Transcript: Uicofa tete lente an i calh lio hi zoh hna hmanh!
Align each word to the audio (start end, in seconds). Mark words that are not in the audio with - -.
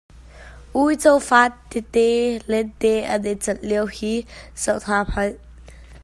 Uicofa 0.83 1.41
tete 1.73 2.05
lente 2.51 2.93
an 3.17 3.27
i 3.31 3.33
calh 3.43 3.61
lio 3.73 3.83
hi 3.97 4.13
zoh 4.63 4.81
hna 4.87 4.99
hmanh! 5.11 5.37